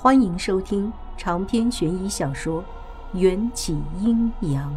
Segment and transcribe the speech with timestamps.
[0.00, 2.62] 欢迎收听长篇悬疑小说
[3.18, 4.72] 《缘起阴阳》。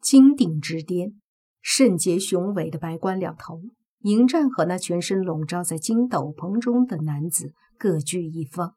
[0.00, 1.12] 金顶之巅，
[1.60, 3.60] 圣洁雄伟的白关两头，
[3.98, 8.76] 迎战和那全身笼罩在金斗篷中的男子各据一方，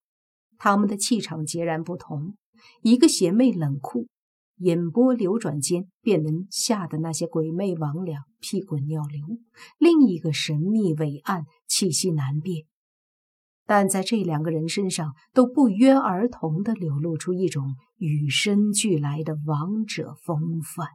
[0.57, 2.35] 他们的气场截然不同，
[2.81, 4.09] 一个邪魅冷酷。
[4.61, 9.21] 眼波流转间，便能吓得那些鬼魅魍魉屁滚尿流；
[9.79, 12.65] 另一个神秘伟岸，气息难辨。
[13.65, 20.87] 但在这两个人身上，都不约而同地流露出一种与生俱来的王者风范，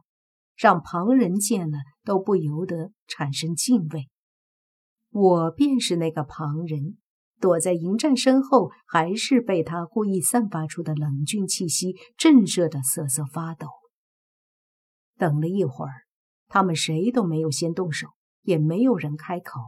[0.55, 4.07] 让旁人见了都不由得产生敬畏。
[5.09, 6.97] 我便是那个旁人。
[7.39, 13.67] 躲在迎战身后，还是被他故意散发出的冷峻气息震慑的瑟瑟发抖。
[15.17, 15.91] 等了一会儿，
[16.47, 18.07] 他们谁都没有先动手，
[18.43, 19.59] 也没有人开口。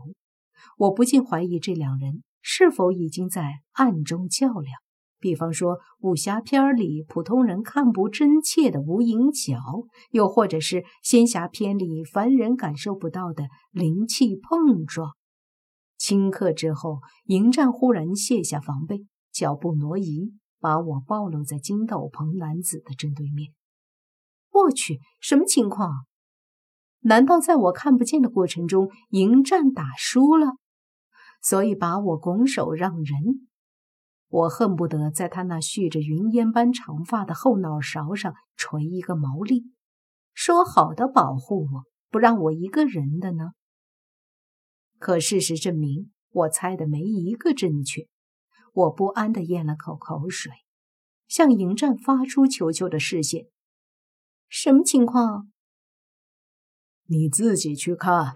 [0.78, 4.76] 我不禁怀疑这两人是否已经在暗中较量，
[5.20, 9.60] 比方说武侠片里普通人看不真切的无影脚，
[10.12, 15.12] 又或者是仙侠片里凡人感受不到的灵气碰撞。
[16.10, 23.54] 顷刻之后，迎战忽然卸下防备，脚步挪移，把我暴露在金斗篷男子的正对面。
[24.52, 26.08] 我去，什么情况？
[27.02, 30.54] 难道在我看不见的过程中，迎战打输了，
[31.44, 33.48] 所以把我拱手让人？
[34.30, 39.66] 我恨不得在他那蓄着云烟般长发的后脑勺上锤一个毛利。
[40.34, 43.52] 说好的保护我，不让我一个人的呢？
[45.00, 48.06] 可事实证明，我猜的没一个正确。
[48.74, 50.52] 我不安地咽了口口水，
[51.28, 53.46] 向迎战发出求救的视线。
[54.50, 55.50] 什么情况？
[57.08, 58.36] 你自己去看。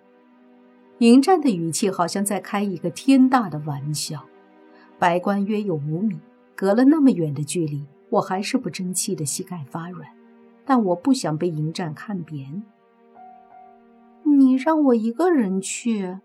[1.00, 4.26] 迎战的语气好像在开一个天大的玩笑。
[4.98, 6.20] 白关约有五米，
[6.56, 10.10] 隔了那么远的距离，我还是不争气的膝盖发软。
[10.66, 12.64] 但我不想被迎战看扁。
[14.24, 16.20] 你让我一个人去？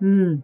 [0.00, 0.42] 嗯，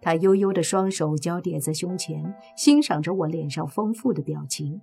[0.00, 4.80] 他悠悠的双手交叠在胸前，欣赏着我脸上丰富的表情。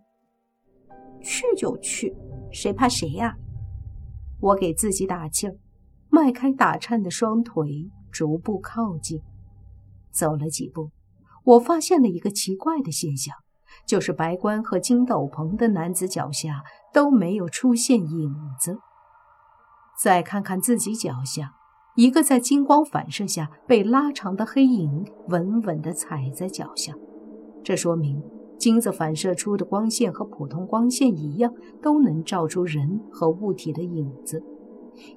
[1.21, 2.15] 去就去，
[2.51, 3.35] 谁怕谁呀？
[4.39, 5.57] 我给自己打气儿，
[6.09, 9.21] 迈开打颤的双腿，逐步靠近。
[10.11, 10.91] 走了几步，
[11.43, 13.35] 我发现了一个奇怪的现象，
[13.87, 18.79] 就是白冠和金斗篷的男子脚下都没有出现影子。
[19.99, 21.56] 再看看自己脚下。
[21.97, 26.93] 一个在金光反射下被拉长的黑影稳稳地踩在脚下，
[27.63, 28.21] 这说明
[28.55, 34.43] 金子反射出的光线和普通光线一样，都能照出人和物体的影子。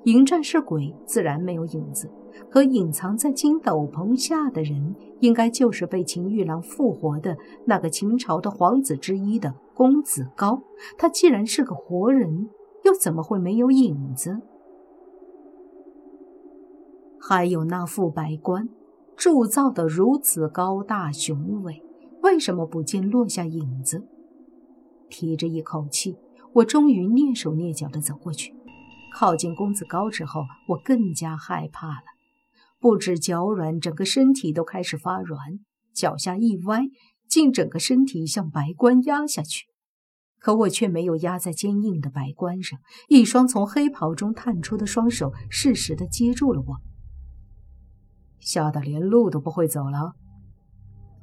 [0.04, 2.10] 迎战是鬼，自然没有影子。
[2.48, 7.36] 可隐藏在金斗篷下的人，应该就是被秦玉郎复活的
[7.66, 10.62] 那个秦朝的皇子之一的公子高。
[10.96, 12.48] 他既然是个活人，
[12.86, 14.40] 又怎么会没有影子？
[17.22, 18.68] 还有那副白冠，
[19.16, 21.82] 铸造的如此高大雄伟，
[22.22, 24.08] 为什么不见落下影子？
[25.10, 26.16] 提着一口气，
[26.54, 28.54] 我终于蹑手蹑脚地走过去。
[29.12, 32.04] 靠近公子高之后，我更加害怕了，
[32.78, 35.38] 不止脚软，整个身体都开始发软，
[35.92, 36.84] 脚下一歪，
[37.28, 39.66] 竟整个身体向白冠压下去。
[40.38, 46.76] 可我却没有压在坚硬的白冠上，一双从黑袍中探出的双手适时地接住了我。
[48.40, 50.14] 吓得连路都不会走了。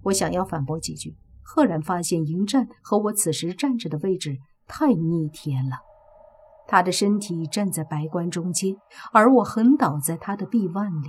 [0.03, 5.77] 我想要反驳几句，赫然发现迎战和我此时站着的位置太逆天了。
[6.67, 8.75] 他的身体站在白棺中间，
[9.13, 11.07] 而我横倒在他的臂腕里，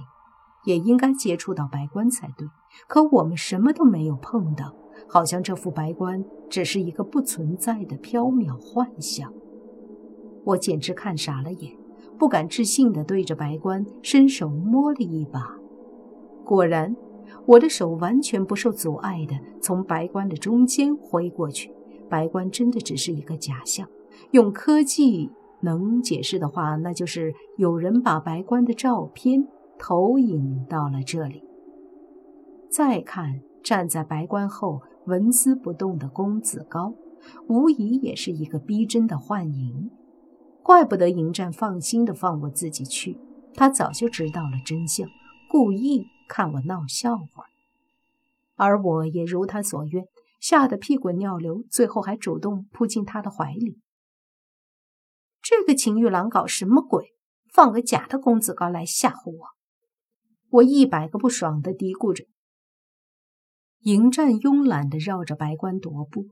[0.65, 2.49] 也应该接触到白棺才对。
[2.87, 4.73] 可我们什么都没有碰到，
[5.09, 9.33] 好像这副白棺只是一个不存在的缥缈幻象。
[10.45, 11.77] 我简直看傻了眼，
[12.17, 15.58] 不敢置信地对着白棺伸手摸了一把。
[16.49, 16.97] 果然，
[17.45, 21.71] 我的手完全不受阻碍地从白棺的中间挥过去。
[22.09, 23.87] 白棺真的只是一个假象，
[24.31, 25.31] 用科技
[25.61, 29.47] 能解释的话，那就是有人把白棺的照片
[29.79, 31.45] 投影到了这里。
[32.71, 36.95] 再看站在白棺后纹丝不动的公子高，
[37.47, 39.91] 无疑也是一个逼真的幻影。
[40.63, 43.19] 怪不得迎战放心的放我自己去，
[43.53, 45.07] 他早就知道了真相，
[45.51, 46.07] 故意。
[46.29, 47.47] 看我闹笑话，
[48.55, 50.05] 而我也如他所愿，
[50.41, 53.81] 吓得屁滚尿流，最后还主动扑进他的怀里。
[55.43, 57.15] 这个秦玉郎搞什么鬼？
[57.53, 59.47] 放个假的公子高来吓唬我？
[60.51, 62.27] 我一百个不爽的嘀咕着。
[63.81, 66.29] 迎战慵懒的绕着白关踱步。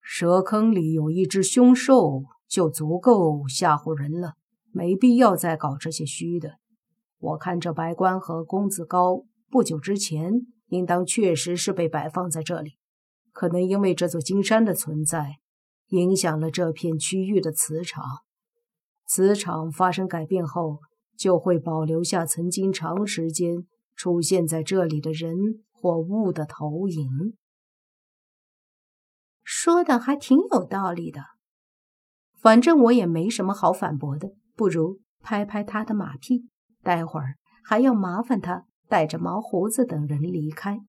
[0.00, 4.34] 蛇坑里有一只凶兽，就足够吓唬人了，
[4.70, 6.58] 没必要再搞这些虚的。
[7.22, 10.32] 我看这白关和公子高不久之前，
[10.66, 12.78] 应当确实是被摆放在这里，
[13.30, 15.36] 可能因为这座金山的存在，
[15.90, 18.02] 影响了这片区域的磁场。
[19.06, 20.80] 磁场发生改变后，
[21.16, 25.36] 就会保留下曾经长时间出现在这里的人
[25.70, 27.36] 或物的投影。
[29.44, 31.20] 说的还挺有道理的，
[32.40, 36.48] 反正我也没什么好反驳的，不如拍拍他的马屁。
[36.82, 40.80] 待会儿还要麻烦他带着毛胡子等人离开。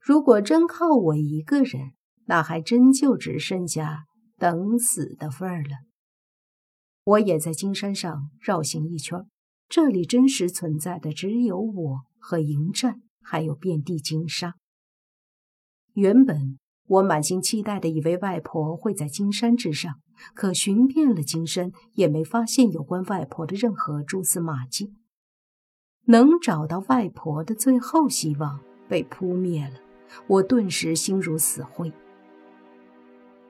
[0.00, 1.92] 如果真靠我一个人，
[2.26, 4.04] 那还真就只剩下
[4.36, 5.70] 等死的份儿了。
[7.04, 9.26] 我也在金山上绕行一圈，
[9.68, 14.54] 这里真实存在的只有我和迎战，还有遍地金沙。
[15.94, 20.00] 原本我满心期待的以为外婆会在金山之上，
[20.34, 24.94] 可寻遍了金山，也没发现有关外婆的任何蛛丝马迹。
[26.06, 29.80] 能找到外婆的最后希望被扑灭了，
[30.26, 31.92] 我顿时心如死灰。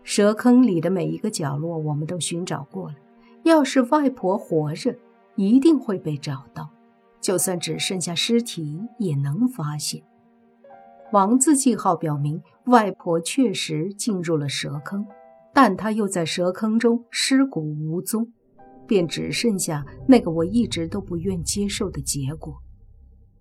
[0.03, 2.97] 蛇坑里的每一个角落我们都寻找过了，
[3.43, 4.97] 要是外婆活着，
[5.35, 6.71] 一定会被找到，
[7.21, 10.03] 就算只剩下尸体也能发现。
[11.12, 15.06] 王字记号表明外婆确实进入了蛇坑，
[15.53, 18.33] 但她又在蛇坑中尸骨无踪。
[18.86, 22.60] 便只剩下那个我一直都不愿接受的结果：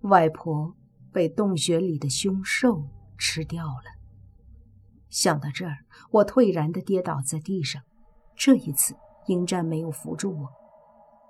[0.02, 0.74] 外婆
[1.12, 2.84] 被洞穴里的凶兽
[3.18, 3.94] 吃掉了。
[5.08, 5.78] 想到这儿，
[6.10, 7.82] 我颓然地跌倒在地上。
[8.36, 8.94] 这一次，
[9.28, 10.48] 迎战没有扶住我。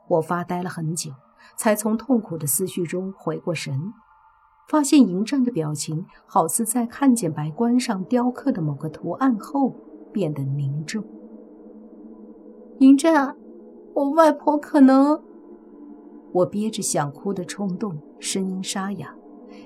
[0.08, 1.12] 我发呆了很久，
[1.58, 3.92] 才从痛苦的思绪中回过神，
[4.68, 9.74] 发现迎战的表情好似在看见白棺上雕刻的某个图案后
[10.12, 11.04] 变得凝重。
[12.78, 13.43] 迎战。
[13.94, 15.20] 我外婆可能……
[16.32, 19.14] 我憋着想哭的冲动，声音沙哑。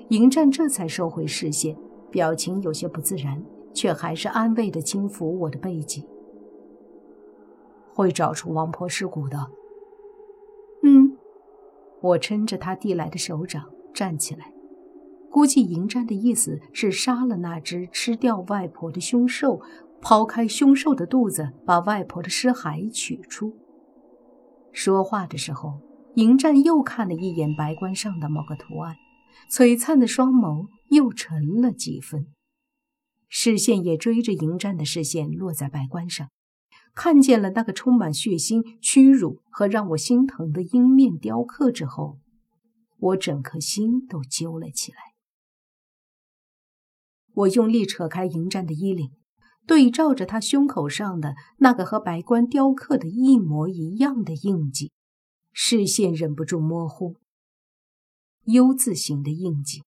[0.09, 1.75] 迎战这才收回视线，
[2.11, 3.43] 表情有些不自然，
[3.73, 6.05] 却还是安慰的轻抚我的背脊。
[7.93, 9.47] 会找出王婆尸骨的。
[10.83, 11.17] 嗯，
[12.01, 14.53] 我撑着他递来的手掌站起来，
[15.31, 19.59] 估计迎战的意思是杀了那只吃掉外婆的凶兽，
[19.99, 23.53] 抛开凶兽的肚子，把外婆的尸骸取出。
[24.71, 25.81] 说话的时候，
[26.15, 28.95] 迎战又看了一眼白棺上的某个图案，
[29.51, 32.27] 璀璨的双眸又沉了几分，
[33.27, 36.29] 视线也追着迎战的视线落在白棺上，
[36.93, 42.19] 看见了那个充满血腥、屈辱和让我心疼的鹰面雕刻之后，
[42.97, 44.97] 我整颗心都揪了起来。
[47.33, 49.11] 我用力扯开迎战的衣领。
[49.69, 54.91] 对照着他胸口上的那个和白棺雕刻的一模一样的印记，
[55.53, 57.17] 视线忍不住模糊。
[58.45, 59.83] U 字形的印记，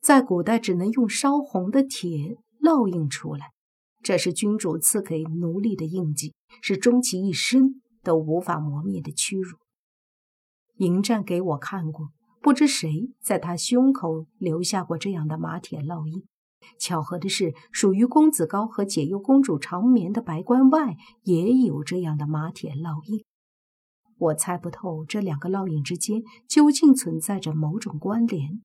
[0.00, 3.50] 在古代只能用烧红的铁烙印出来。
[4.00, 6.32] 这是君主赐给奴隶的印记，
[6.62, 9.58] 是终其一生都无法磨灭的屈辱。
[10.76, 12.10] 迎战给我看过，
[12.40, 16.22] 不知谁在他胸口留下过这样的马铁烙印。
[16.78, 23.24] 巧合的是，属于公子高和解忧公主长眠的白关外也有这样的马铁烙印。
[24.18, 28.62] 我猜不透这两个烙印之间究竟存在着某种关联，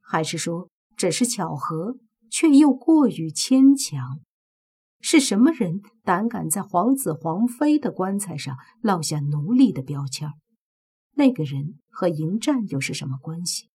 [0.00, 1.96] 还是说只是巧合，
[2.30, 4.20] 却又过于牵强？
[5.00, 10.30] 是什么人胆敢在皇子皇妃的棺材上烙下奴隶的标签？
[11.16, 13.68] 那个人和迎战又是什么关系？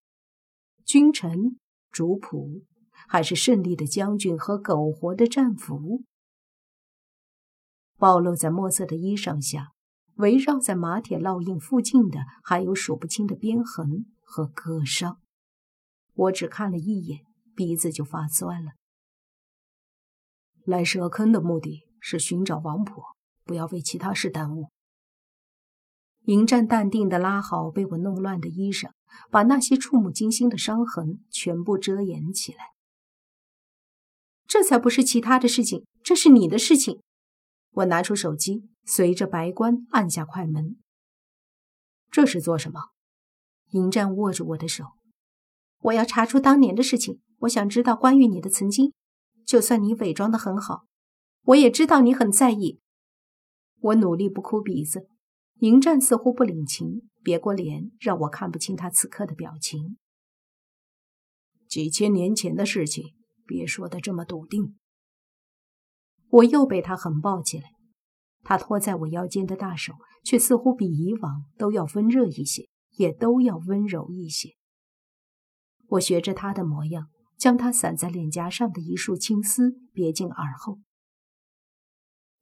[0.85, 1.59] 君臣
[1.91, 2.63] 主仆？
[3.09, 6.05] 还是胜利的将军和苟活的战俘，
[7.97, 9.73] 暴露在墨色的衣裳下，
[10.17, 15.19] 围绕在马铁烙印附近的还有数不清的鞭痕和割伤。
[16.15, 17.25] 我只看了一眼，
[17.57, 18.73] 鼻子就发酸了。
[20.65, 23.03] 来蛇坑的目的是寻找王婆，
[23.45, 24.69] 不要为其他事耽误。
[26.25, 28.91] 迎战淡定地拉好被我弄乱的衣裳，
[29.31, 32.73] 把那些触目惊心的伤痕全部遮掩起来。
[34.49, 37.03] 这才不是其他的事情，这是你的事情。
[37.73, 40.79] 我拿出手机，随着白关按下快门。
[42.11, 42.81] 这是做什么？
[43.73, 44.85] 迎战握住我的手。
[45.81, 47.21] 我要查出当年的事情。
[47.41, 48.95] 我想知道关于你的曾经。
[49.45, 50.87] 就算你伪装的很好，
[51.43, 52.81] 我也知道你很在意。
[53.81, 55.09] 我努力不哭鼻子。
[55.61, 59.99] 迎战似乎不领情，别过脸，让我看不清他此刻的表情。
[61.69, 63.15] 几千年前的事情，
[63.49, 64.77] 别说的这么笃定。
[66.29, 67.71] 我又被他横抱起来，
[68.45, 74.51] 他托在我腰间的大手，却似乎比以往都要温热一些，也都要温柔一些。
[75.87, 80.79] 我学着他的模样，将他散在脸颊上的一束青丝别进耳后。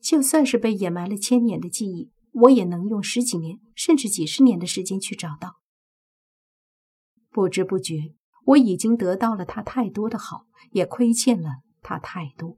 [0.00, 2.10] 就算是被掩埋了千年的记忆。
[2.38, 5.54] 我也能用十几年，甚至几十年的时间去找到。
[7.30, 8.14] 不知不觉，
[8.46, 12.56] 我已经得到了他太多的好，也亏欠了他太多。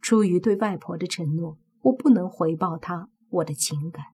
[0.00, 4.04] 出于对外婆的承诺，我不能回报他我的情感，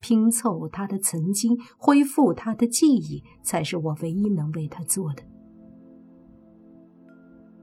[0.00, 5.22] 拼凑他的曾经，恢复他的记忆，才是我唯一能为他做的。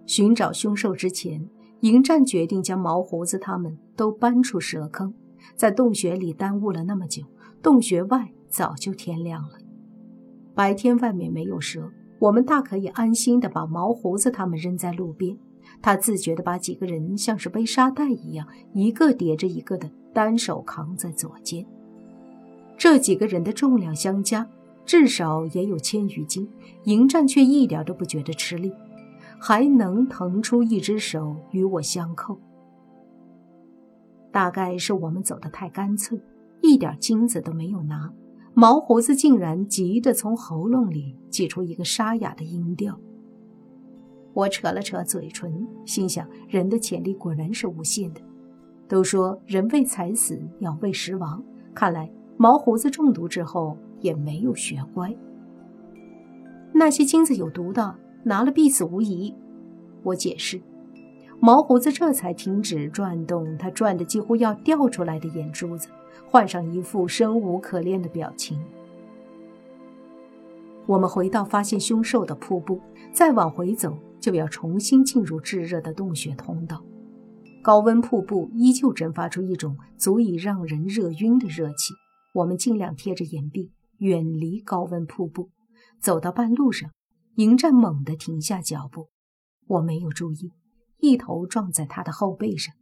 [0.06, 1.50] 寻找凶兽之前，
[1.82, 5.14] 迎战决定将毛胡子他们都搬出蛇坑。
[5.56, 7.24] 在洞穴里耽误了那么久，
[7.62, 9.60] 洞穴外早就天亮了。
[10.56, 15.38] 白天外面没有蛇，我们大可以安心的把毛胡子他们扔在路边。
[15.82, 21.66] 他自觉地把几个人像是背沙袋一样，一个叠着一个的单手扛在左肩。
[22.78, 24.48] 这几个人的重量相加，
[24.86, 26.50] 至少也有千余斤。
[26.86, 28.72] 迎战却一点都不觉得吃力，
[29.40, 32.40] 还能腾出一只手与我相扣。
[34.32, 36.20] 大概是我们走得太干脆，
[36.62, 38.12] 一点金子都没有拿。
[38.56, 43.00] 毛胡子竟然急得从喉咙里挤出一个沙哑的音调。
[44.34, 48.22] 我扯了扯嘴唇，心想：人的潜力果然是无限的。
[48.88, 51.44] 都说人为财死，鸟为食亡。
[51.74, 55.16] 看来毛胡子中毒之后也没有学乖。
[56.74, 59.34] 那些金子有毒的，拿了必死无疑。
[60.04, 60.62] 我解释。
[61.40, 65.90] 毛胡子这才停止转动他转得几乎要掉出来的眼珠子，
[66.28, 68.64] 换上一副生无可恋的表情。
[70.86, 72.82] 我们回到发现凶兽的瀑布，
[73.14, 76.84] 再往回走就要重新进入炙热的洞穴通道。
[77.62, 81.94] 高温瀑布依旧蒸发出一种足以让人热晕的热气。
[82.34, 85.50] 我们尽量贴着岩壁，远离高温瀑布。
[86.02, 86.90] 走到半路上，
[87.36, 89.08] 迎战猛地停下脚步，
[89.68, 90.52] 我没有注意。
[90.98, 92.76] 一头撞在他的后背上，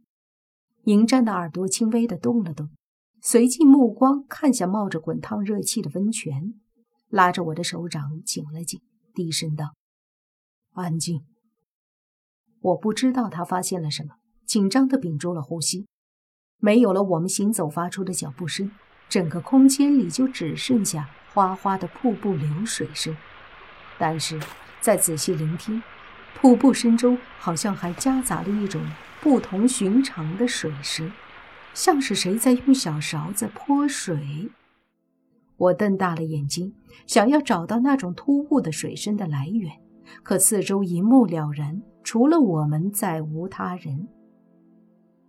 [0.84, 2.70] 迎战的耳朵轻微的动了动，
[3.24, 6.54] 随即目光看向冒着滚烫热气的温泉，
[7.08, 8.82] 拉着我的手掌紧了紧，
[9.14, 9.76] 低声道
[10.74, 11.24] ：“安静。”
[12.60, 15.86] 我不知道他发现了什么，紧张的屏住了呼吸。
[16.58, 18.72] 没有了我们行走发出的脚步声，
[19.08, 23.16] 整个空间里就只剩下哗哗的瀑布流水声。
[24.00, 24.40] 但是，
[24.80, 25.80] 再仔细聆听。
[26.34, 28.84] 瀑布声中好像还夹杂了一种
[29.20, 31.12] 不同寻常的水声，
[31.74, 34.48] 像是谁在用小勺子泼水。
[35.56, 36.74] 我瞪大了眼睛，
[37.06, 39.70] 想要找到那种突兀的水声的来源，
[40.22, 44.08] 可四周一目了然，除了我们，再无他人。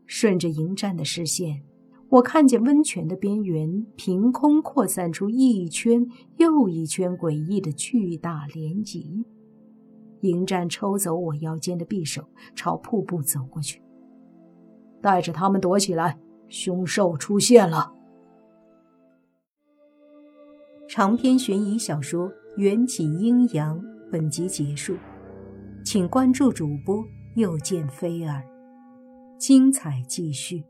[0.06, 1.64] 顺着迎战的视线，
[2.10, 6.06] 我看见温泉的边缘凭空扩散出一圈
[6.38, 9.24] 又一圈诡异的巨大涟漪。
[10.22, 13.82] 迎战抽走我腰间的匕首，朝瀑布走过去，
[15.02, 16.18] 带着他们躲起来。
[16.50, 17.94] 凶兽出现了。
[20.88, 23.80] 长篇悬疑小说《缘起阴阳》
[24.12, 24.96] 本集结束，
[25.84, 27.04] 请关注主播，
[27.36, 28.44] 又见菲儿，
[29.40, 30.64] 精彩继续。